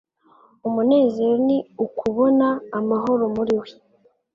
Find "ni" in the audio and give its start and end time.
1.47-1.57